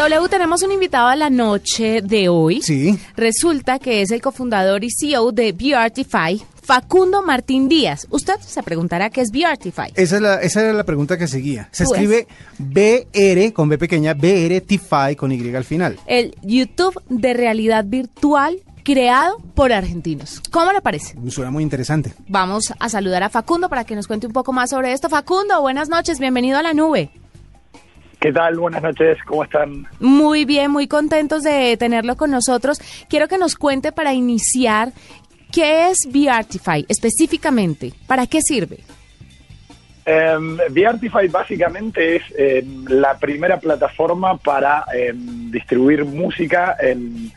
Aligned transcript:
W, 0.00 0.28
tenemos 0.30 0.62
un 0.62 0.72
invitado 0.72 1.08
a 1.08 1.14
la 1.14 1.28
noche 1.28 2.00
de 2.00 2.30
hoy. 2.30 2.62
Sí. 2.62 2.98
Resulta 3.16 3.78
que 3.78 4.00
es 4.00 4.10
el 4.10 4.22
cofundador 4.22 4.82
y 4.82 4.88
CEO 4.90 5.30
de 5.30 5.52
BRTify, 5.52 6.40
Facundo 6.62 7.22
Martín 7.22 7.68
Díaz. 7.68 8.06
Usted 8.08 8.36
se 8.40 8.62
preguntará 8.62 9.10
qué 9.10 9.20
es 9.20 9.30
BRTify. 9.30 9.92
Esa, 9.94 10.16
es 10.16 10.22
la, 10.22 10.36
esa 10.36 10.62
era 10.62 10.72
la 10.72 10.84
pregunta 10.84 11.18
que 11.18 11.28
seguía. 11.28 11.68
Se 11.70 11.84
Pues. 11.84 12.00
escribe 12.00 12.26
BR 12.58 13.52
con 13.52 13.68
B 13.68 13.76
pequeña, 13.76 14.14
BRTify 14.14 15.16
con 15.16 15.32
Y 15.32 15.54
al 15.54 15.64
final. 15.64 15.98
El 16.06 16.34
YouTube 16.40 16.98
de 17.10 17.34
realidad 17.34 17.84
virtual 17.86 18.58
creado 18.82 19.36
por 19.54 19.70
argentinos. 19.70 20.40
¿Cómo 20.50 20.72
le 20.72 20.80
parece? 20.80 21.14
Suena 21.28 21.50
muy 21.50 21.62
interesante. 21.62 22.14
Vamos 22.26 22.72
a 22.78 22.88
saludar 22.88 23.22
a 23.22 23.28
Facundo 23.28 23.68
para 23.68 23.84
que 23.84 23.94
nos 23.96 24.06
cuente 24.06 24.26
un 24.26 24.32
poco 24.32 24.54
más 24.54 24.70
sobre 24.70 24.94
esto. 24.94 25.10
Facundo, 25.10 25.60
buenas 25.60 25.90
noches, 25.90 26.18
bienvenido 26.18 26.56
a 26.56 26.62
la 26.62 26.72
nube. 26.72 27.10
¿Qué 28.20 28.32
tal? 28.32 28.58
Buenas 28.58 28.82
noches, 28.82 29.16
¿cómo 29.24 29.44
están? 29.44 29.86
Muy 29.98 30.44
bien, 30.44 30.70
muy 30.70 30.86
contentos 30.86 31.42
de 31.42 31.74
tenerlo 31.78 32.16
con 32.16 32.30
nosotros. 32.30 32.78
Quiero 33.08 33.28
que 33.28 33.38
nos 33.38 33.56
cuente 33.56 33.92
para 33.92 34.12
iniciar 34.12 34.92
qué 35.50 35.88
es 35.88 36.00
BRTify 36.06 36.84
específicamente, 36.86 37.94
para 38.06 38.26
qué 38.26 38.42
sirve. 38.42 38.80
Um, 40.06 40.58
Beartify 40.70 41.28
básicamente 41.28 42.16
es 42.16 42.22
eh, 42.36 42.62
la 42.88 43.16
primera 43.18 43.58
plataforma 43.58 44.36
para 44.36 44.84
eh, 44.94 45.12
distribuir 45.14 46.04
música 46.04 46.76
en, 46.78 47.32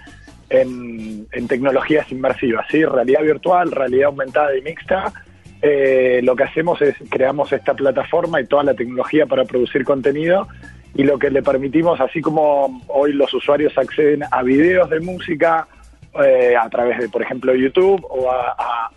en, 0.50 1.28
en 1.32 1.48
tecnologías 1.48 2.12
inmersivas, 2.12 2.66
¿sí? 2.70 2.84
realidad 2.84 3.22
virtual, 3.22 3.72
realidad 3.72 4.08
aumentada 4.08 4.58
y 4.58 4.62
mixta. 4.62 5.14
Eh, 5.66 6.20
lo 6.24 6.36
que 6.36 6.44
hacemos 6.44 6.82
es 6.82 6.94
creamos 7.10 7.54
esta 7.54 7.74
plataforma 7.74 8.42
y 8.42 8.48
toda 8.48 8.66
la 8.66 8.74
tecnología 8.74 9.26
para 9.26 9.46
producir 9.46 9.86
contenido 9.86 10.50
y 10.96 11.04
lo 11.04 11.18
que 11.18 11.30
le 11.30 11.42
permitimos, 11.42 12.00
así 12.00 12.22
como 12.22 12.82
hoy 12.88 13.14
los 13.14 13.34
usuarios 13.34 13.76
acceden 13.78 14.24
a 14.30 14.44
videos 14.44 14.90
de 14.90 15.00
música 15.00 15.68
eh, 16.24 16.56
a 16.56 16.70
través 16.70 17.00
de, 17.00 17.10
por 17.10 17.24
ejemplo, 17.24 17.56
YouTube 17.56 18.06
o 18.10 18.30
a, 18.32 18.92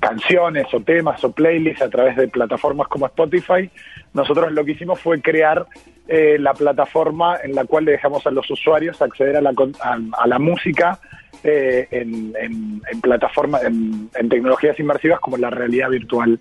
canciones 0.00 0.66
o 0.74 0.80
temas 0.80 1.24
o 1.24 1.32
playlists 1.32 1.82
a 1.82 1.88
través 1.88 2.16
de 2.16 2.28
plataformas 2.28 2.86
como 2.88 3.06
Spotify, 3.06 3.70
nosotros 4.12 4.52
lo 4.52 4.62
que 4.64 4.72
hicimos 4.72 5.00
fue 5.00 5.22
crear 5.22 5.66
eh, 6.06 6.36
la 6.38 6.52
plataforma 6.52 7.38
en 7.42 7.54
la 7.54 7.64
cual 7.64 7.86
le 7.86 7.92
dejamos 7.92 8.26
a 8.26 8.30
los 8.30 8.50
usuarios 8.50 9.00
acceder 9.00 9.36
a 9.36 9.40
la, 9.40 9.54
a, 9.80 10.26
la 10.26 10.38
música 10.38 10.98
eh, 11.42 11.88
en, 11.90 12.34
en, 12.38 12.82
en, 12.90 14.10
en 14.14 14.28
tecnologías 14.28 14.78
inmersivas 14.78 15.20
como 15.20 15.38
la 15.38 15.48
realidad 15.48 15.88
virtual, 15.88 16.38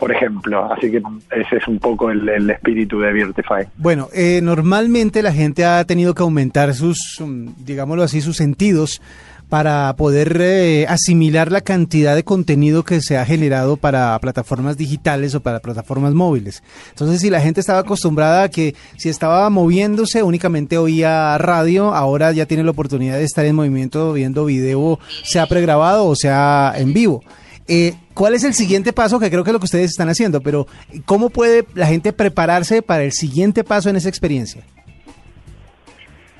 por 0.00 0.10
ejemplo. 0.10 0.72
Así 0.72 0.90
que 0.90 1.02
ese 1.30 1.56
es 1.56 1.68
un 1.68 1.78
poco 1.78 2.10
el, 2.10 2.50
espíritu 2.50 2.98
de 2.98 3.12
Virtify. 3.12 3.66
Bueno, 3.76 4.08
eh, 4.14 4.40
normalmente 4.42 5.22
la 5.22 5.32
gente 5.32 5.64
ha 5.64 5.84
tenido 5.84 6.14
que 6.14 6.22
aumentar 6.22 6.74
sus, 6.74 7.20
um, 7.20 7.54
digámoslo 7.58 8.02
así, 8.02 8.22
sus 8.22 8.38
sentidos 8.38 9.02
para 9.50 9.94
poder 9.96 10.38
eh, 10.40 10.86
asimilar 10.88 11.50
la 11.50 11.60
cantidad 11.60 12.14
de 12.14 12.22
contenido 12.22 12.84
que 12.84 13.00
se 13.00 13.18
ha 13.18 13.26
generado 13.26 13.76
para 13.76 14.16
plataformas 14.20 14.76
digitales 14.76 15.34
o 15.34 15.40
para 15.40 15.58
plataformas 15.58 16.14
móviles. 16.14 16.62
Entonces, 16.90 17.20
si 17.20 17.30
la 17.30 17.40
gente 17.40 17.60
estaba 17.60 17.80
acostumbrada 17.80 18.44
a 18.44 18.48
que 18.48 18.76
si 18.96 19.08
estaba 19.08 19.50
moviéndose 19.50 20.22
únicamente 20.22 20.78
oía 20.78 21.36
radio, 21.36 21.92
ahora 21.92 22.32
ya 22.32 22.46
tiene 22.46 22.62
la 22.62 22.70
oportunidad 22.70 23.16
de 23.16 23.24
estar 23.24 23.44
en 23.44 23.56
movimiento 23.56 24.12
viendo 24.12 24.44
video, 24.44 25.00
sea 25.24 25.46
pregrabado 25.46 26.06
o 26.06 26.14
sea 26.14 26.72
en 26.76 26.94
vivo. 26.94 27.22
Eh, 27.68 27.94
¿Cuál 28.14 28.34
es 28.34 28.44
el 28.44 28.54
siguiente 28.54 28.92
paso? 28.92 29.20
Que 29.20 29.30
creo 29.30 29.44
que 29.44 29.50
es 29.50 29.52
lo 29.52 29.60
que 29.60 29.66
ustedes 29.66 29.90
están 29.90 30.08
haciendo, 30.08 30.40
pero 30.40 30.66
¿cómo 31.04 31.30
puede 31.30 31.64
la 31.74 31.86
gente 31.86 32.12
prepararse 32.12 32.82
para 32.82 33.04
el 33.04 33.12
siguiente 33.12 33.64
paso 33.64 33.90
en 33.90 33.96
esa 33.96 34.08
experiencia? 34.08 34.62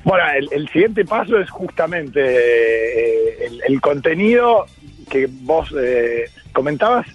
Bueno, 0.03 0.23
el, 0.35 0.49
el 0.51 0.67
siguiente 0.69 1.05
paso 1.05 1.37
es 1.39 1.49
justamente 1.49 2.19
eh, 2.21 3.45
el, 3.45 3.61
el 3.67 3.81
contenido 3.81 4.65
que 5.09 5.27
vos 5.29 5.73
eh, 5.79 6.25
comentabas 6.53 7.05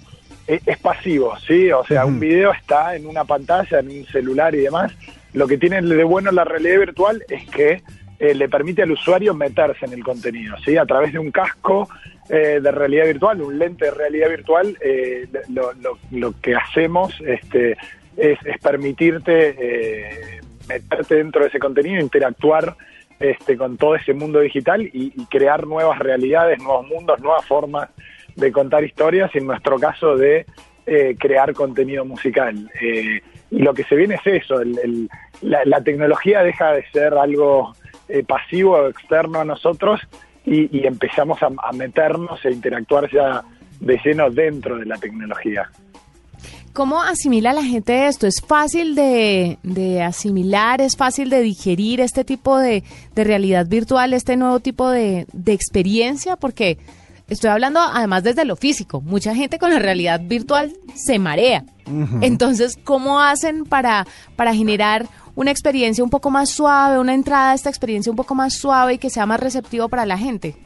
eh, 0.47 0.61
es 0.65 0.78
pasivo, 0.78 1.37
¿sí? 1.47 1.73
O 1.73 1.84
sea, 1.84 2.06
un 2.06 2.21
video 2.21 2.53
está 2.53 2.94
en 2.94 3.06
una 3.06 3.25
pantalla, 3.25 3.81
en 3.81 3.88
un 3.88 4.06
celular 4.06 4.55
y 4.55 4.59
demás. 4.59 4.93
Lo 5.33 5.49
que 5.49 5.59
tiene 5.59 5.83
de 5.83 6.05
bueno 6.05 6.31
la 6.31 6.44
realidad 6.44 6.78
virtual 6.78 7.25
es 7.28 7.49
que 7.50 7.83
eh, 8.19 8.34
le 8.34 8.49
permite 8.49 8.83
al 8.83 8.93
usuario 8.93 9.34
meterse 9.34 9.87
en 9.87 9.93
el 9.93 10.05
contenido, 10.05 10.56
¿sí? 10.65 10.77
A 10.77 10.87
través 10.87 11.12
de 11.12 11.19
un 11.19 11.33
casco 11.33 11.88
eh, 12.28 12.60
de 12.60 12.70
realidad 12.72 13.06
virtual, 13.06 13.41
un 13.42 13.59
lente 13.59 13.84
de 13.87 13.91
realidad 13.92 14.28
virtual, 14.31 14.76
eh, 14.81 15.26
lo, 15.48 15.72
lo- 15.75 15.98
lo 16.10 16.34
que 16.41 16.54
hacemos 16.56 17.14
este, 17.25 17.76
es, 18.16 18.38
permitirte 18.62 19.54
eh, 19.59 20.41
meterte 20.69 21.16
dentro 21.16 21.42
de 21.42 21.48
ese 21.48 21.59
contenido, 21.59 22.00
interactuar 22.00 22.76
este, 23.20 23.56
con 23.56 23.76
todo 23.76 23.94
ese 23.94 24.12
mundo 24.12 24.41
digital 24.41 24.82
y, 24.82 25.12
crear 25.31 25.66
nuevas 25.66 25.98
realidades, 25.98 26.59
nuevos 26.62 26.87
mundos, 26.88 27.20
nuevas 27.20 27.44
formas 27.47 27.88
de 28.34 28.53
contar 28.53 28.84
historias 28.84 29.31
en 29.34 29.47
nuestro 29.47 29.78
caso 29.78 30.16
de 30.16 30.47
eh, 30.87 31.16
crear 31.19 31.53
contenido 31.54 32.04
musical. 32.04 32.70
Eh, 32.81 33.20
y 33.50 33.58
lo 33.60 33.72
que 33.72 33.84
se 33.84 33.94
viene 33.97 34.16
es 34.16 34.43
eso, 34.44 34.60
el- 34.60 35.08
la, 35.43 35.81
tecnología 35.82 36.43
deja 36.43 36.72
de 36.72 36.84
ser 36.91 37.14
algo 37.14 37.75
pasivo 38.26 38.72
o 38.76 38.88
externo 38.88 39.41
a 39.41 39.44
nosotros 39.44 40.00
y, 40.47 40.79
y 40.79 40.87
empezamos 40.87 41.43
a, 41.43 41.49
a 41.62 41.73
meternos 41.73 42.43
e 42.45 42.53
interactuar 42.53 43.11
ya 43.12 43.43
de 43.81 44.01
lleno 44.03 44.31
dentro 44.31 44.79
de 44.79 44.87
la 44.87 44.97
tecnología. 44.97 45.71
¿Cómo 46.73 47.03
asimila 47.03 47.55
la 47.55 47.62
gente 47.62 48.07
esto? 48.07 48.27
¿Es 48.27 48.43
fácil 48.43 48.95
de, 48.95 49.59
de 49.62 50.03
asimilar? 50.03 50.83
¿Es 50.83 50.95
fácil 50.95 51.31
de 51.31 51.41
digerir 51.41 52.01
este 52.01 52.23
tipo 52.23 52.59
de, 52.59 52.85
de 53.15 53.25
realidad 53.25 53.67
virtual, 53.67 54.12
este 54.12 54.37
nuevo 54.37 54.61
tipo 54.61 54.91
de, 54.91 55.27
de 55.33 55.53
experiencia? 55.53 56.37
Porque 56.37 56.77
estoy 57.29 57.49
hablando 57.49 57.81
además 57.81 58.25
desde 58.25 58.45
lo 58.45 58.56
físico. 58.56 59.01
Mucha 59.01 59.35
gente 59.35 59.59
con 59.59 59.71
la 59.71 59.79
realidad 59.79 60.21
virtual 60.23 60.75
se 60.95 61.19
marea. 61.19 61.65
Entonces, 62.21 62.77
¿cómo 62.85 63.21
hacen 63.21 63.65
para, 63.65 64.06
para 64.35 64.53
generar 64.53 65.06
una 65.37 65.53
experiencia 65.53 66.03
un 66.03 66.11
poco 66.11 66.31
más 66.31 66.51
suave, 66.51 66.99
una 66.99 67.15
entrada 67.15 67.53
a 67.53 67.55
esta 67.55 67.71
experiencia 67.71 68.11
un 68.11 68.17
poco 68.17 68.35
más 68.35 68.55
suave 68.55 68.95
y 68.95 68.99
que 68.99 69.11
sea 69.11 69.27
más 69.27 69.39
receptivo 69.39 69.89
para 69.89 70.05
la 70.05 70.19
gente? 70.19 70.57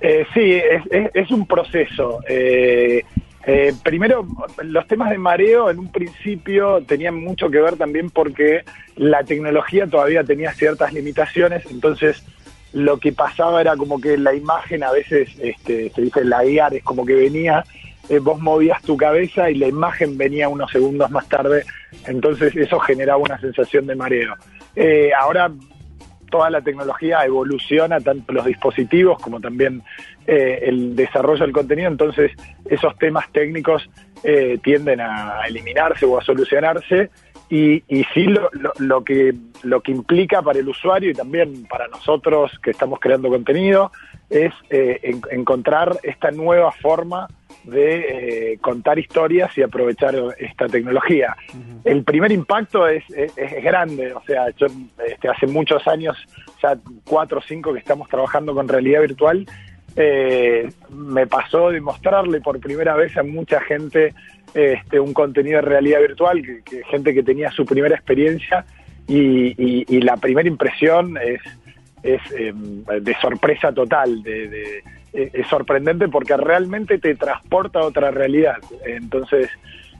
Eh, 0.00 0.26
sí, 0.34 0.52
es, 0.54 0.82
es- 0.90 1.10
es 1.14 1.30
un 1.30 1.46
proceso. 1.46 2.20
Eh, 2.28 3.02
eh, 3.46 3.74
primero, 3.82 4.26
los 4.62 4.86
temas 4.86 5.10
de 5.10 5.18
mareo 5.18 5.70
en 5.70 5.78
un 5.78 5.92
principio 5.92 6.82
tenían 6.82 7.14
mucho 7.22 7.50
que 7.50 7.60
ver 7.60 7.76
también 7.76 8.10
porque 8.10 8.64
la 8.96 9.22
tecnología 9.22 9.86
todavía 9.86 10.24
tenía 10.24 10.52
ciertas 10.52 10.92
limitaciones, 10.92 11.62
entonces 11.70 12.24
lo 12.72 12.98
que 12.98 13.12
pasaba 13.12 13.60
era 13.60 13.76
como 13.76 14.00
que 14.00 14.16
la 14.18 14.34
imagen 14.34 14.82
a 14.82 14.90
veces, 14.90 15.28
este, 15.40 15.90
se 15.90 16.02
dice 16.02 16.24
laguear, 16.24 16.74
es 16.74 16.82
como 16.82 17.04
que 17.06 17.14
venía, 17.14 17.64
eh, 18.08 18.18
vos 18.18 18.40
movías 18.40 18.82
tu 18.82 18.96
cabeza 18.96 19.50
y 19.50 19.54
la 19.56 19.66
imagen 19.68 20.16
venía 20.18 20.48
unos 20.48 20.70
segundos 20.70 21.10
más 21.10 21.28
tarde, 21.28 21.64
entonces 22.06 22.54
eso 22.56 22.78
generaba 22.80 23.18
una 23.18 23.38
sensación 23.40 23.86
de 23.86 23.94
mareo. 23.94 24.34
Eh, 24.76 25.10
ahora 25.18 25.50
toda 26.30 26.50
la 26.50 26.62
tecnología 26.62 27.24
evoluciona, 27.24 28.00
tanto 28.00 28.32
los 28.32 28.44
dispositivos 28.44 29.20
como 29.22 29.40
también 29.40 29.82
eh, 30.26 30.60
el 30.64 30.96
desarrollo 30.96 31.42
del 31.42 31.52
contenido, 31.52 31.88
entonces 31.88 32.32
esos 32.68 32.96
temas 32.98 33.30
técnicos 33.30 33.88
eh, 34.24 34.58
tienden 34.64 35.00
a 35.00 35.42
eliminarse 35.46 36.06
o 36.06 36.18
a 36.18 36.24
solucionarse 36.24 37.10
y, 37.50 37.84
y 37.88 38.04
sí 38.14 38.26
lo, 38.78 39.04
que, 39.04 39.34
lo 39.62 39.80
que 39.82 39.92
implica 39.92 40.42
para 40.42 40.58
el 40.58 40.68
usuario 40.68 41.10
y 41.10 41.14
también 41.14 41.66
para 41.66 41.86
nosotros 41.88 42.50
que 42.62 42.70
estamos 42.70 42.98
creando 43.00 43.28
contenido 43.28 43.92
es 44.30 44.52
eh, 44.70 44.98
en- 45.02 45.22
encontrar 45.30 45.98
esta 46.02 46.30
nueva 46.30 46.72
forma 46.72 47.28
de 47.64 48.52
eh, 48.52 48.58
contar 48.60 48.98
historias 48.98 49.56
y 49.56 49.62
aprovechar 49.62 50.14
esta 50.38 50.66
tecnología. 50.68 51.34
El 51.84 52.04
primer 52.04 52.30
impacto 52.32 52.86
es, 52.88 53.02
es, 53.10 53.32
es 53.36 53.62
grande, 53.64 54.12
o 54.12 54.22
sea, 54.26 54.50
yo 54.56 54.66
este, 55.06 55.28
hace 55.28 55.46
muchos 55.46 55.86
años, 55.88 56.16
ya 56.62 56.76
cuatro 57.04 57.38
o 57.38 57.42
cinco 57.42 57.72
que 57.72 57.78
estamos 57.78 58.08
trabajando 58.08 58.54
con 58.54 58.68
realidad 58.68 59.00
virtual, 59.02 59.46
eh, 59.96 60.68
me 60.90 61.26
pasó 61.26 61.70
de 61.70 61.80
mostrarle 61.80 62.40
por 62.40 62.58
primera 62.60 62.94
vez 62.96 63.16
a 63.16 63.22
mucha 63.22 63.60
gente 63.60 64.12
este, 64.52 64.98
un 65.00 65.12
contenido 65.12 65.56
de 65.56 65.62
realidad 65.62 66.00
virtual, 66.00 66.42
que, 66.42 66.62
que 66.62 66.84
gente 66.84 67.14
que 67.14 67.22
tenía 67.22 67.50
su 67.50 67.64
primera 67.64 67.94
experiencia 67.94 68.64
y, 69.06 69.48
y- 69.56 69.84
y 69.88 70.00
la 70.00 70.16
primera 70.16 70.48
impresión 70.48 71.16
es, 71.18 71.40
es 72.02 72.20
eh, 72.38 72.52
de 73.00 73.14
sorpresa 73.20 73.72
total, 73.72 74.22
de, 74.22 74.48
de- 74.48 74.82
es 75.14 75.46
sorprendente 75.46 76.08
porque 76.08 76.36
realmente 76.36 76.98
te 76.98 77.14
transporta 77.14 77.78
a 77.78 77.84
otra 77.84 78.10
realidad. 78.10 78.56
Entonces, 78.84 79.48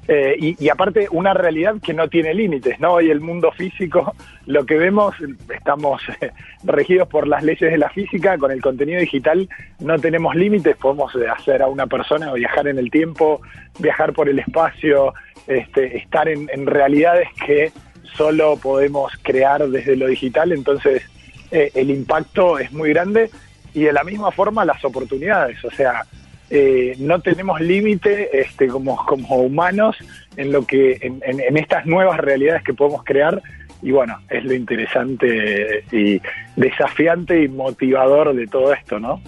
eh, 0.06 0.36
y, 0.38 0.62
y 0.62 0.68
aparte 0.68 1.08
una 1.10 1.32
realidad 1.32 1.76
que 1.82 1.94
no 1.94 2.08
tiene 2.08 2.34
límites, 2.34 2.78
¿no? 2.78 2.94
Hoy 2.94 3.10
el 3.10 3.20
mundo 3.20 3.50
físico, 3.52 4.14
lo 4.46 4.66
que 4.66 4.76
vemos, 4.76 5.14
estamos 5.54 6.02
eh, 6.20 6.30
regidos 6.62 7.08
por 7.08 7.26
las 7.26 7.42
leyes 7.42 7.70
de 7.70 7.78
la 7.78 7.88
física, 7.88 8.36
con 8.36 8.50
el 8.50 8.60
contenido 8.60 9.00
digital 9.00 9.48
no 9.80 9.98
tenemos 9.98 10.34
límites, 10.34 10.76
podemos 10.76 11.14
eh, 11.14 11.26
hacer 11.28 11.62
a 11.62 11.68
una 11.68 11.86
persona 11.86 12.32
viajar 12.34 12.68
en 12.68 12.78
el 12.78 12.90
tiempo, 12.90 13.40
viajar 13.78 14.12
por 14.12 14.28
el 14.28 14.38
espacio, 14.38 15.14
este, 15.46 15.96
estar 15.96 16.28
en, 16.28 16.50
en 16.52 16.66
realidades 16.66 17.28
que 17.46 17.72
solo 18.14 18.58
podemos 18.62 19.12
crear 19.22 19.66
desde 19.68 19.96
lo 19.96 20.06
digital, 20.06 20.52
entonces 20.52 21.02
eh, 21.50 21.70
el 21.74 21.90
impacto 21.90 22.58
es 22.58 22.72
muy 22.72 22.90
grande 22.90 23.30
y 23.74 23.82
de 23.82 23.92
la 23.92 24.04
misma 24.04 24.30
forma 24.30 24.64
las 24.64 24.82
oportunidades, 24.84 25.62
o 25.64 25.70
sea, 25.70 26.04
eh, 26.50 26.94
no 26.98 27.20
tenemos 27.20 27.60
límite 27.60 28.40
este, 28.40 28.68
como, 28.68 28.96
como 29.04 29.36
humanos 29.36 29.96
en 30.36 30.52
lo 30.52 30.64
que 30.66 30.98
en, 31.00 31.20
en, 31.22 31.56
estas 31.56 31.86
nuevas 31.86 32.18
realidades 32.18 32.62
que 32.62 32.74
podemos 32.74 33.02
crear 33.02 33.42
y 33.82 33.90
bueno 33.90 34.18
es 34.28 34.44
lo 34.44 34.54
interesante 34.54 35.84
y 35.90 36.20
desafiante 36.54 37.42
y 37.42 37.48
motivador 37.48 38.34
de 38.34 38.46
todo 38.46 38.72
esto 38.74 39.00
no 39.00 39.20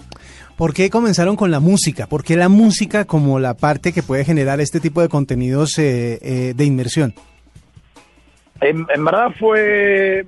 ¿Por 0.57 0.73
qué 0.73 0.89
comenzaron 0.89 1.35
con 1.35 1.51
la 1.51 1.59
música? 1.59 2.07
¿Por 2.07 2.23
qué 2.23 2.35
la 2.35 2.49
música 2.49 3.05
como 3.05 3.39
la 3.39 3.53
parte 3.53 3.93
que 3.93 4.01
puede 4.01 4.25
generar 4.25 4.59
este 4.59 4.79
tipo 4.79 5.01
de 5.01 5.07
contenidos 5.07 5.77
eh, 5.77 6.17
eh, 6.23 6.53
de 6.55 6.65
inmersión? 6.65 7.13
En, 8.61 8.85
verdad 8.85 9.31
fue 9.37 10.25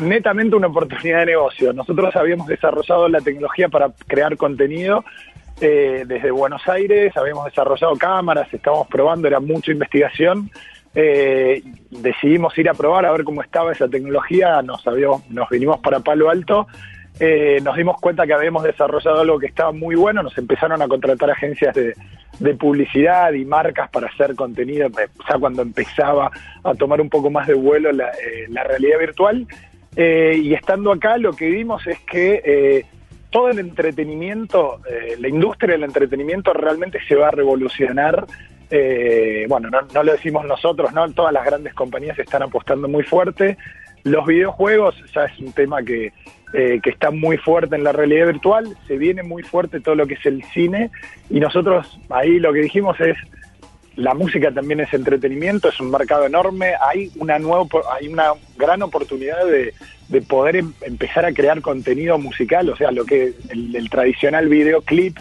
netamente 0.00 0.54
una 0.56 0.68
oportunidad 0.68 1.20
de 1.20 1.26
negocio. 1.26 1.72
Nosotros 1.72 2.14
habíamos 2.16 2.46
desarrollado 2.46 3.08
la 3.08 3.20
tecnología 3.20 3.68
para 3.68 3.90
crear 4.06 4.36
contenido 4.36 5.04
eh, 5.60 6.04
desde 6.06 6.30
Buenos 6.30 6.66
Aires, 6.68 7.16
habíamos 7.16 7.44
desarrollado 7.44 7.96
cámaras, 7.96 8.52
estábamos 8.52 8.88
probando, 8.88 9.28
era 9.28 9.38
mucha 9.38 9.70
investigación. 9.70 10.50
Eh, 10.94 11.62
decidimos 11.90 12.56
ir 12.58 12.68
a 12.68 12.74
probar 12.74 13.06
a 13.06 13.12
ver 13.12 13.24
cómo 13.24 13.42
estaba 13.42 13.72
esa 13.72 13.88
tecnología, 13.88 14.60
nos, 14.62 14.86
habíamos, 14.86 15.28
nos 15.30 15.48
vinimos 15.48 15.78
para 15.80 16.00
Palo 16.00 16.30
Alto, 16.30 16.66
eh, 17.20 17.60
nos 17.62 17.76
dimos 17.76 18.00
cuenta 18.00 18.26
que 18.26 18.32
habíamos 18.32 18.62
desarrollado 18.62 19.20
algo 19.20 19.38
que 19.38 19.46
estaba 19.46 19.72
muy 19.72 19.94
bueno, 19.94 20.22
nos 20.22 20.36
empezaron 20.38 20.82
a 20.82 20.88
contratar 20.88 21.30
agencias 21.30 21.74
de, 21.74 21.94
publicidad 22.58 23.32
y 23.34 23.44
marcas 23.44 23.88
para 23.90 24.08
hacer 24.08 24.34
contenido, 24.34 24.88
ya 24.88 25.38
cuando 25.38 25.62
empezaba 25.62 26.30
a 26.64 26.74
tomar 26.74 27.00
un 27.00 27.08
poco 27.08 27.30
más 27.30 27.46
de 27.46 27.54
vuelo 27.54 27.92
la, 27.92 28.10
la 28.48 28.64
realidad 28.64 28.98
virtual. 28.98 29.46
y 29.96 30.52
estando 30.52 30.90
acá 30.90 31.18
lo 31.18 31.34
que 31.34 31.48
vimos 31.48 31.86
es 31.86 32.00
que 32.00 32.84
todo 33.32 33.48
el 33.48 33.58
entretenimiento, 33.58 34.80
eh, 34.88 35.16
la 35.18 35.26
industria 35.26 35.72
del 35.72 35.84
entretenimiento 35.84 36.52
realmente 36.52 37.00
se 37.08 37.16
va 37.16 37.28
a 37.28 37.30
revolucionar. 37.30 38.26
Eh, 38.70 39.46
bueno, 39.48 39.70
no, 39.70 40.02
lo 40.02 40.12
decimos 40.12 40.44
nosotros, 40.44 40.92
¿no? 40.92 41.10
Todas 41.12 41.32
las 41.32 41.44
grandes 41.44 41.72
compañías 41.72 42.18
están 42.18 42.42
apostando 42.42 42.88
muy 42.88 43.02
fuerte. 43.02 43.56
Los 44.04 44.26
videojuegos 44.26 44.94
ya 45.14 45.24
es 45.26 45.38
un 45.38 45.52
tema 45.52 45.82
que, 45.82 46.12
eh, 46.54 46.80
que 46.82 46.90
está 46.90 47.10
muy 47.10 47.36
fuerte 47.36 47.76
en 47.76 47.84
la 47.84 47.92
realidad 47.92 48.26
virtual, 48.26 48.76
se 48.86 48.96
viene 48.96 49.22
muy 49.22 49.42
fuerte 49.42 49.80
todo 49.80 49.94
lo 49.94 50.06
que 50.06 50.14
es 50.14 50.26
el 50.26 50.42
cine 50.52 50.90
y 51.30 51.40
nosotros 51.40 51.98
ahí 52.10 52.38
lo 52.38 52.52
que 52.52 52.60
dijimos 52.60 53.00
es 53.00 53.16
la 53.96 54.14
música 54.14 54.50
también 54.52 54.80
es 54.80 54.92
entretenimiento, 54.94 55.68
es 55.68 55.78
un 55.80 55.90
mercado 55.90 56.26
enorme, 56.26 56.72
hay 56.80 57.10
una 57.16 57.38
nueva, 57.38 57.66
hay 57.92 58.08
una 58.08 58.32
gran 58.56 58.82
oportunidad 58.82 59.46
de, 59.46 59.72
poder 60.28 60.56
em, 60.56 60.72
empezar 60.82 61.24
a 61.24 61.32
crear 61.32 61.60
contenido 61.62 62.18
musical, 62.18 62.68
o 62.68 62.76
sea, 62.76 62.90
lo 62.90 63.04
que 63.04 63.32
el, 63.48 63.88
tradicional 63.90 64.48
videoclip, 64.48 65.16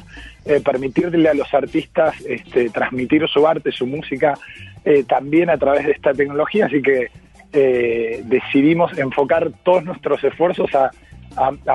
eh, 0.46 0.60
permitirle 0.60 1.30
a 1.30 1.34
los 1.34 1.54
artistas 1.54 2.16
este, 2.28 2.70
transmitir 2.70 3.28
su 3.28 3.48
arte, 3.48 3.72
su 3.72 3.86
música, 3.86 4.34
eh, 4.84 5.04
también 5.08 5.50
a 5.50 5.58
través 5.58 5.86
de 5.86 5.92
esta 5.92 6.14
tecnología, 6.14 6.66
así 6.66 6.82
que 6.82 7.10
eh, 7.54 8.22
decidimos 8.26 8.98
enfocar 8.98 9.52
todos 9.64 9.84
nuestros 9.84 10.24
esfuerzos 10.24 10.70
a 10.76 10.92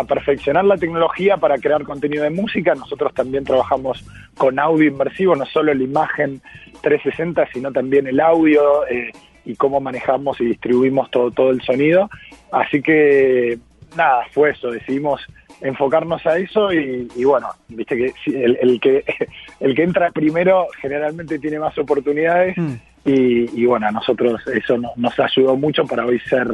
perfeccionar 0.05 0.64
la 0.67 0.76
tecnología 0.76 1.38
para 1.38 1.56
crear 1.58 1.82
contenido 1.82 2.25
de 2.25 2.31
música. 2.31 2.75
Nosotros 2.75 3.14
también 3.14 3.44
trabajamos 3.44 4.05
con 4.37 4.58
audio 4.58 4.88
inmersivo, 4.88 5.34
no 5.34 5.46
solo 5.46 5.73
la 5.73 5.82
imagen 5.82 6.43
360, 6.82 7.49
sino 7.52 7.73
también 7.73 8.06
el 8.06 8.20
audio 8.20 8.87
eh, 8.87 9.12
y 9.44 9.55
cómo 9.55 9.81
manejamos 9.81 10.40
y 10.40 10.46
distribuimos 10.46 11.11
todo, 11.11 11.31
todo 11.31 11.50
el 11.50 11.62
sonido. 11.62 12.11
Así 12.52 12.82
que 12.82 13.58
nada, 13.96 14.25
fue 14.32 14.50
eso, 14.50 14.70
decidimos 14.70 15.26
enfocarnos 15.61 16.25
a 16.26 16.37
eso 16.38 16.73
y, 16.73 17.08
bueno, 17.25 17.49
viste 17.69 17.96
que 17.96 18.12
el, 18.26 18.81
que 18.81 19.05
el 19.61 19.75
que 19.75 19.82
entra 19.82 20.11
primero 20.11 20.67
generalmente 20.81 21.38
tiene 21.38 21.58
más 21.58 21.76
oportunidades 21.78 22.56
mm. 22.58 22.75
Y, 23.06 23.64
bueno, 23.67 23.87
a 23.87 23.93
nosotros 23.93 24.41
eso 24.49 24.76
nos 24.97 25.19
ayudó 25.20 25.56
mucho 25.56 25.85
para 25.85 26.05
hoy 26.05 26.19
ser 26.29 26.49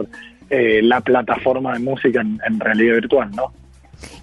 eh, 0.50 0.81
la 0.82 1.00
plataforma 1.00 1.72
de 1.72 1.78
música 1.78 2.20
en, 2.20 2.60
realidad 2.60 2.96
virtual, 2.96 3.31
¿no? 3.31 3.52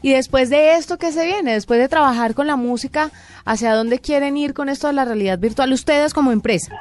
Y 0.04 0.14
después 0.14 0.50
de 0.50 0.76
esto, 0.76 0.98
¿qué 0.98 1.12
se 1.12 1.26
viene? 1.26 1.54
Después 1.54 1.80
de 1.80 1.88
trabajar 1.88 2.36
con 2.36 2.46
la 2.46 2.56
música, 2.56 3.10
¿hacia 3.46 3.74
dónde 3.74 4.00
quieren 4.00 4.38
ir 4.38 4.54
con 4.54 4.70
esto 4.70 4.88
de 4.88 4.94
la 4.94 5.06
realidad 5.06 5.40
virtual 5.40 5.74
ustedes 5.74 6.14
como 6.14 6.32
empresa? 6.32 6.76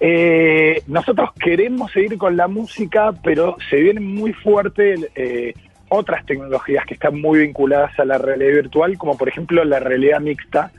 Eh, 0.00 0.82
nosotros 0.86 1.30
queremos 1.42 1.90
seguir 1.92 2.18
con 2.18 2.36
la 2.36 2.48
música, 2.48 3.12
pero 3.22 3.56
se 3.70 3.76
vienen 3.76 4.14
muy 4.14 4.32
fuertes 4.32 5.00
eh, 5.14 5.54
otras 5.88 6.26
tecnologías 6.26 6.84
que 6.86 6.94
están 6.94 7.20
muy 7.20 7.40
vinculadas 7.40 7.98
a 7.98 8.04
la 8.04 8.18
realidad 8.18 8.54
virtual, 8.54 8.98
como 8.98 9.16
por 9.16 9.28
ejemplo 9.28 9.64
la 9.64 9.78
realidad 9.78 10.20
mixta, 10.20 10.70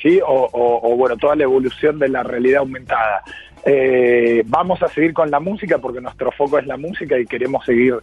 ¿sí? 0.00 0.20
O, 0.26 0.48
o 0.52 0.96
bueno, 0.96 1.16
toda 1.16 1.36
la 1.36 1.44
evolución 1.44 1.98
de 1.98 2.08
la 2.08 2.22
realidad 2.22 2.60
aumentada. 2.60 3.22
Eh, 3.68 4.44
vamos 4.46 4.80
a 4.80 4.88
seguir 4.88 5.12
con 5.12 5.28
la 5.28 5.40
música 5.40 5.78
porque 5.78 6.00
nuestro 6.00 6.30
foco 6.30 6.56
es 6.56 6.66
la 6.68 6.76
música 6.76 7.18
y 7.18 7.26
queremos 7.26 7.64
seguir 7.64 7.96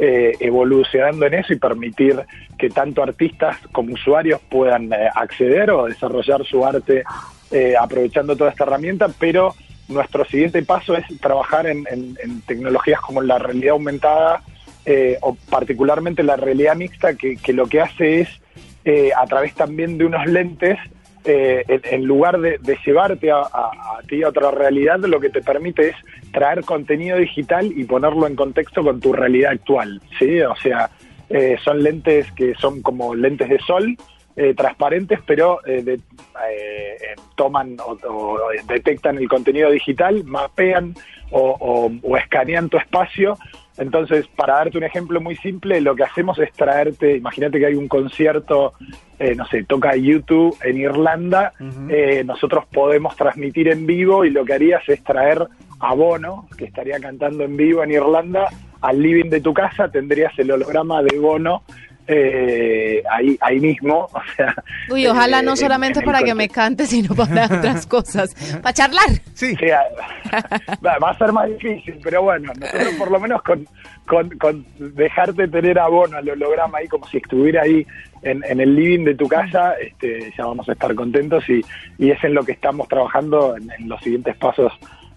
eh, 0.00 0.32
evolucionando 0.40 1.24
en 1.26 1.34
eso 1.34 1.52
y 1.52 1.56
permitir 1.56 2.20
que 2.58 2.68
tanto 2.68 3.00
artistas 3.00 3.56
como 3.70 3.94
usuarios 3.94 4.40
puedan 4.50 4.92
eh, 4.92 5.08
acceder 5.14 5.70
o 5.70 5.84
desarrollar 5.86 6.44
su 6.44 6.66
arte 6.66 7.04
aprovechando 7.78 8.34
toda 8.34 8.50
esta 8.50 8.64
herramienta, 8.64 9.06
pero 9.16 9.54
nuestro 9.86 10.24
siguiente 10.24 10.60
paso 10.64 10.96
es 10.96 11.04
trabajar 11.20 11.68
en, 11.68 11.84
tecnologías 12.48 13.00
como 13.00 13.22
la 13.22 13.38
realidad 13.38 13.74
aumentada 13.74 14.42
o 15.20 15.36
particularmente 15.48 16.24
la 16.24 16.34
realidad 16.34 16.74
mixta, 16.74 17.14
que, 17.14 17.38
lo 17.52 17.66
que 17.66 17.80
hace 17.80 18.22
es, 18.22 18.28
a 19.16 19.24
través 19.26 19.54
también 19.54 19.98
de 19.98 20.06
unos 20.06 20.26
lentes, 20.26 20.80
eh, 21.26 21.64
en, 21.84 22.04
lugar 22.04 22.38
de, 22.38 22.58
llevarte 22.84 23.30
a, 23.30 23.48
ti 24.06 24.22
a 24.22 24.28
otra 24.28 24.50
realidad, 24.50 24.98
lo 25.00 25.20
que 25.20 25.30
te 25.30 25.40
permite 25.40 25.88
es 25.88 25.96
traer 26.32 26.62
contenido 26.64 27.16
digital 27.16 27.72
y 27.74 27.84
ponerlo 27.84 28.26
en 28.26 28.36
contexto 28.36 28.82
con 28.82 29.00
tu 29.00 29.12
realidad 29.14 29.52
actual, 29.52 30.02
¿sí? 30.18 30.40
O 30.42 30.54
sea, 30.56 30.90
eh, 31.30 31.56
son 31.64 31.82
lentes 31.82 32.30
que 32.32 32.54
son 32.56 32.82
como 32.82 33.14
lentes 33.14 33.48
de 33.48 33.58
sol, 33.60 33.96
eh, 34.36 34.52
transparentes, 34.54 35.20
pero 35.26 35.60
toman 37.36 37.76
o, 37.80 38.38
detectan 38.68 39.16
el 39.16 39.28
contenido 39.28 39.70
digital, 39.70 40.24
mapean 40.24 40.94
o, 41.30 41.90
escanean 42.18 42.68
tu 42.68 42.76
espacio. 42.76 43.38
Entonces, 43.76 44.26
para 44.36 44.54
darte 44.54 44.78
un 44.78 44.84
ejemplo 44.84 45.20
muy 45.20 45.36
simple, 45.36 45.80
lo 45.80 45.96
que 45.96 46.04
hacemos 46.04 46.38
es 46.38 46.52
traerte, 46.52 47.16
imagínate 47.16 47.58
que 47.58 47.66
hay 47.66 47.74
un 47.74 47.88
concierto, 47.88 48.72
eh, 49.18 49.34
no 49.34 49.46
sé, 49.46 49.64
toca 49.64 49.96
YouTube 49.96 50.56
en 50.62 50.78
Irlanda, 50.78 51.52
eh, 51.88 52.22
nosotros 52.24 52.64
podemos 52.72 53.16
transmitir 53.16 53.68
en 53.68 53.84
vivo 53.84 54.24
y 54.24 54.30
lo 54.30 54.44
que 54.44 54.54
harías 54.54 54.88
es 54.88 55.02
traer 55.02 55.48
a 55.80 55.94
Bono, 55.94 56.46
que 56.56 56.66
estaría 56.66 57.00
cantando 57.00 57.42
en 57.44 57.56
vivo 57.56 57.82
en 57.82 57.90
Irlanda, 57.90 58.48
al 58.80 59.02
living 59.02 59.30
de 59.30 59.40
tu 59.40 59.52
casa, 59.52 59.88
tendrías 59.88 60.38
el 60.38 60.52
holograma 60.52 61.02
de 61.02 61.18
Bono 61.18 61.62
eh, 62.06 63.02
ahí, 63.10 63.36
ahí 63.40 63.60
mismo. 63.60 64.08
O 64.14 64.36
sea, 64.36 64.54
Uy, 64.90 65.06
ojalá 65.06 65.42
no 65.42 65.54
solamente 65.54 66.02
para 66.02 66.22
que 66.22 66.34
me 66.34 66.48
cante, 66.48 66.86
sino 66.86 67.14
para 67.14 67.44
otras 67.58 67.86
cosas, 67.86 68.34
para 68.62 68.72
charlar. 68.72 69.08
Sí. 69.34 69.54
va 70.84 71.10
a 71.10 71.18
ser 71.18 71.32
más 71.32 71.48
difícil, 71.48 71.98
pero 72.02 72.22
bueno, 72.22 72.52
nosotros 72.58 72.94
por 72.98 73.10
lo 73.10 73.20
menos 73.20 73.42
con, 73.42 73.66
con, 74.06 74.66
dejarte 74.78 75.48
tener 75.48 75.78
abono 75.78 76.16
al 76.16 76.28
holograma 76.28 76.78
ahí 76.78 76.88
como 76.88 77.06
si 77.08 77.18
estuviera 77.18 77.62
ahí 77.62 77.86
en, 78.22 78.42
en, 78.48 78.60
el 78.60 78.74
living 78.74 79.04
de 79.04 79.14
tu 79.14 79.28
casa, 79.28 79.74
este, 79.74 80.32
ya 80.36 80.46
vamos 80.46 80.68
a 80.68 80.72
estar 80.72 80.94
contentos 80.94 81.48
y, 81.48 81.64
y 81.98 82.10
es 82.10 82.22
en 82.24 82.34
lo 82.34 82.42
que 82.44 82.52
estamos 82.52 82.88
trabajando 82.88 83.56
en 83.56 83.88
los 83.88 84.00
siguientes 84.00 84.36
pasos 84.36 84.72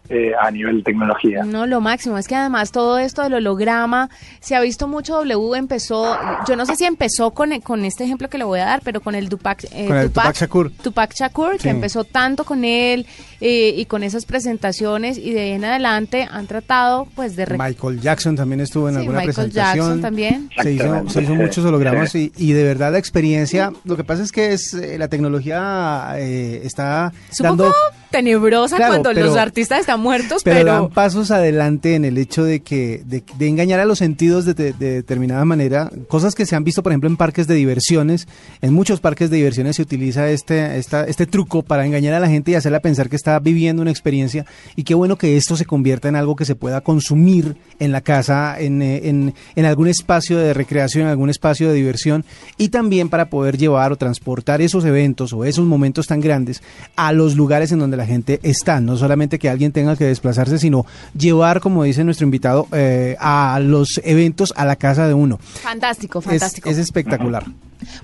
eh, 0.10 0.32
a 0.40 0.50
nivel 0.52 0.84
tecnología. 0.84 1.44
No, 1.44 1.66
lo 1.66 1.82
máximo. 1.82 2.18
Es 2.18 2.28
que 2.28 2.36
además 2.36 2.72
todo 2.72 2.98
esto 2.98 3.24
del 3.24 3.36
holograma, 3.36 4.10
se 4.40 4.56
ha 4.56 4.62
visto 4.62 4.88
mucho, 4.88 5.24
W 5.24 5.58
empezó, 5.58 6.18
yo 6.48 6.56
no 6.56 6.66
sé 6.66 6.76
si 6.76 6.86
empezó 6.86 7.32
con, 7.32 7.60
con 7.62 7.84
este 7.86 8.04
ejemplo 8.06 8.30
que 8.30 8.38
le 8.38 8.44
voy 8.44 8.60
a 8.60 8.66
dar, 8.66 8.82
pero 8.84 9.02
con 9.02 9.16
el 9.16 9.30
Tupac, 9.30 9.66
eh, 9.72 9.88
con 9.88 9.98
el 9.98 10.08
Tupac, 10.08 10.36
Shakur. 10.36 10.72
Tupac 10.72 11.14
Shakur, 11.14 11.58
que 11.58 11.70
empezó 11.70 12.04
tanto 12.04 12.44
con 12.44 12.64
él 12.64 13.06
eh, 13.42 13.74
y 13.76 13.86
con 13.86 14.04
esas 14.04 14.26
presentaciones 14.26 15.18
y 15.18 15.32
de 15.32 15.42
ahí 15.42 15.52
en 15.52 15.66
adelante 15.66 16.28
han 16.30 16.48
tratado 16.48 17.08
pues 17.16 17.36
de... 17.36 17.46
Michael 17.58 18.02
Jackson 18.02 18.36
también 18.36 18.62
estuvo 18.62 18.90
en 18.90 18.98
alguna 18.98 19.20
Michael 19.20 19.36
presentación. 19.36 19.76
Jackson 19.76 20.02
también. 20.02 20.50
Se 20.62 20.72
hizo, 20.74 21.10
se 21.10 21.22
hizo 21.24 21.36
muchos 21.36 21.66
hologramas 21.66 22.16
y, 22.16 22.32
y, 22.38 22.54
de 22.54 22.64
verdad 22.64 22.92
la 22.92 22.98
experiencia, 22.98 23.72
lo 23.84 23.96
que 23.96 24.04
pasa 24.04 24.24
es 24.24 24.32
que 24.32 24.54
es 24.54 24.74
la 24.74 25.08
tecnología 25.08 26.16
está 26.18 27.14
dando 27.40 27.74
tenebrosa 28.10 28.78
cuando 28.78 29.14
los 29.14 29.36
artistas 29.38 29.82
están 29.82 30.00
muertos, 30.00 30.44
pero, 30.44 30.66
dan 30.66 30.90
pasos 30.90 31.32
adelante 31.32 31.96
en 31.96 32.06
el 32.06 32.18
hecho 32.18 32.44
de 32.44 32.62
que 32.62 33.04
de, 33.06 33.24
engañar 33.48 33.80
a 33.80 33.86
los 33.86 34.00
sentidos 34.00 34.46
de, 34.46 34.54
determinada 34.54 35.46
manera, 35.46 35.92
cosas 36.08 36.36
que 36.36 36.46
se 36.46 36.56
han 36.56 36.64
visto, 36.64 36.84
por 36.84 36.92
ejemplo, 36.92 37.10
en 37.10 37.18
parques 37.18 37.48
de 37.48 37.56
diversiones, 37.56 38.28
en 38.62 38.74
muchos 38.74 39.00
parques 39.00 39.30
de 39.30 39.38
diversiones 39.38 39.76
se 39.76 39.82
utiliza 39.82 40.30
este 40.30 40.78
esta, 40.78 41.04
este 41.06 41.26
truco 41.26 41.64
para 41.64 41.86
engañar 41.86 42.14
a 42.14 42.20
la 42.20 42.28
gente 42.28 42.52
y 42.52 42.56
hacerla 42.56 42.80
pensar 42.80 43.10
que 43.10 43.16
está 43.16 43.27
está 43.28 43.40
viviendo 43.40 43.82
una 43.82 43.92
experiencia 43.92 44.46
y 44.78 44.84
qué 44.84 44.94
bueno 44.94 45.18
que 45.18 45.36
esto 45.36 45.58
se 45.58 45.66
convierta 45.66 46.08
en 46.08 46.16
algo 46.16 46.38
que 46.38 46.46
se 46.46 46.56
pueda 46.56 46.80
consumir 46.80 47.58
en 47.78 47.92
la 47.92 48.00
casa, 48.00 48.58
en, 48.58 48.82
eh, 48.82 49.10
en, 49.10 49.34
en 49.58 49.66
algún 49.66 49.90
espacio 49.90 50.38
de 50.38 50.54
recreación, 50.54 51.04
en 51.04 51.10
algún 51.10 51.30
espacio 51.30 51.68
de 51.68 51.74
diversión 51.74 52.24
y 52.58 52.70
también 52.70 53.10
para 53.10 53.30
poder 53.30 53.58
llevar 53.58 53.92
o 53.92 53.98
transportar 53.98 54.62
esos 54.62 54.86
eventos 54.86 55.34
o 55.34 55.44
esos 55.44 55.66
momentos 55.66 56.08
tan 56.08 56.22
grandes 56.22 56.64
a 56.96 57.12
los 57.12 57.36
lugares 57.36 57.74
en 57.74 57.80
donde 57.80 57.98
la 57.98 58.06
gente 58.06 58.40
está. 58.44 58.80
No 58.80 58.96
solamente 58.96 59.40
que 59.40 59.50
alguien 59.50 59.74
tenga 59.74 59.98
que 59.98 60.06
desplazarse, 60.06 60.58
sino 60.58 60.86
llevar, 61.18 61.60
como 61.60 61.84
dice 61.84 62.06
nuestro 62.06 62.24
invitado, 62.24 62.68
eh, 62.72 63.18
a 63.20 63.60
los 63.62 64.00
eventos 64.06 64.54
a 64.56 64.64
la 64.64 64.78
casa 64.78 65.06
de 65.06 65.14
uno. 65.14 65.38
Fantástico, 65.38 66.22
fantástico. 66.22 66.70
Es, 66.70 66.78
espectacular. 66.78 67.44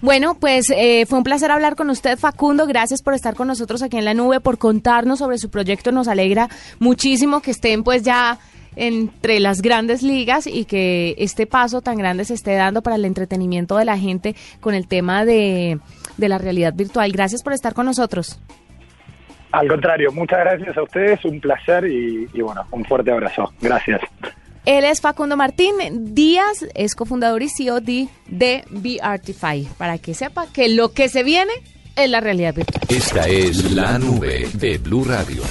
Bueno, 0.01 0.35
pues 0.35 0.69
eh, 0.69 1.05
fue 1.07 1.17
un 1.17 1.23
placer 1.23 1.51
hablar 1.51 1.75
con 1.75 1.89
usted, 1.89 2.17
Facundo. 2.17 2.67
Gracias 2.67 3.01
por 3.01 3.13
estar 3.13 3.35
con 3.35 3.47
nosotros 3.47 3.81
aquí 3.81 3.97
en 3.97 4.05
la 4.05 4.13
nube, 4.13 4.39
por 4.39 4.57
contarnos 4.57 5.19
sobre 5.19 5.37
su 5.37 5.49
proyecto. 5.49 5.91
Nos 5.91 6.07
alegra 6.07 6.49
muchísimo 6.79 7.41
que 7.41 7.51
estén 7.51 7.83
pues 7.83 8.03
ya 8.03 8.39
entre 8.75 9.39
las 9.39 9.61
grandes 9.61 10.01
ligas 10.01 10.47
y 10.47 10.65
que 10.65 11.15
este 11.17 11.45
paso 11.45 11.81
tan 11.81 11.97
grande 11.97 12.25
se 12.25 12.33
esté 12.33 12.55
dando 12.55 12.81
para 12.81 12.95
el 12.95 13.05
entretenimiento 13.05 13.77
de 13.77 13.85
la 13.85 13.97
gente 13.97 14.35
con 14.61 14.73
el 14.73 14.87
tema 14.87 15.25
de, 15.25 15.79
de 16.17 16.29
la 16.29 16.37
realidad 16.37 16.73
virtual. 16.73 17.11
Gracias 17.11 17.43
por 17.43 17.53
estar 17.53 17.73
con 17.73 17.85
nosotros. 17.85 18.39
Al 19.51 19.67
contrario, 19.67 20.11
muchas 20.11 20.39
gracias 20.39 20.75
a 20.75 20.81
ustedes, 20.81 21.23
un 21.25 21.39
placer 21.39 21.85
y, 21.85 22.27
y 22.33 22.41
bueno, 22.41 22.65
un 22.71 22.83
fuerte 22.85 23.11
abrazo. 23.11 23.53
Gracias. 23.61 24.01
Él 24.65 24.85
es 24.85 25.01
Facundo 25.01 25.35
Martín 25.35 25.75
Díaz, 26.15 26.65
es 26.73 26.95
cofundador 26.95 27.43
y 27.43 27.49
CEO 27.49 27.81
de, 27.81 28.07
de 28.27 28.63
BeArtify, 28.69 29.67
para 29.77 29.97
que 29.97 30.13
sepa 30.13 30.47
que 30.47 30.69
lo 30.69 30.93
que 30.93 31.09
se 31.09 31.23
viene 31.23 31.51
es 31.97 32.09
la 32.09 32.21
realidad 32.21 32.55
virtual. 32.55 32.81
Esta 32.87 33.27
es 33.27 33.71
la 33.73 33.99
nube 33.99 34.47
de 34.53 34.77
Blue 34.77 35.03
Radio. 35.03 35.43